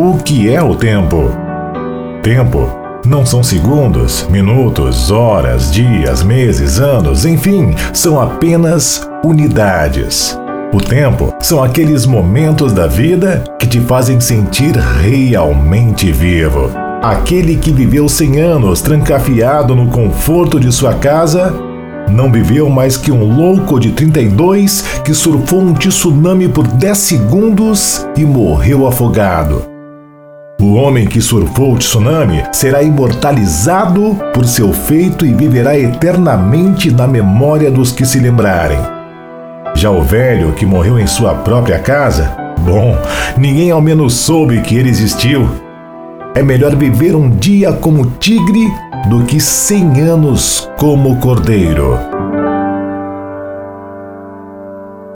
[0.00, 1.28] O que é o tempo?
[2.22, 2.70] Tempo
[3.04, 10.38] não são segundos, minutos, horas, dias, meses, anos, enfim, são apenas unidades.
[10.72, 16.70] O tempo são aqueles momentos da vida que te fazem sentir realmente vivo.
[17.02, 21.52] Aquele que viveu 100 anos trancafiado no conforto de sua casa
[22.08, 28.06] não viveu mais que um louco de 32 que surfou um tsunami por 10 segundos
[28.16, 29.77] e morreu afogado.
[30.60, 37.06] O homem que surfou o tsunami será imortalizado por seu feito e viverá eternamente na
[37.06, 38.80] memória dos que se lembrarem.
[39.76, 42.98] Já o velho que morreu em sua própria casa, bom,
[43.36, 45.48] ninguém ao menos soube que ele existiu.
[46.34, 48.66] É melhor viver um dia como tigre
[49.08, 52.17] do que cem anos como cordeiro.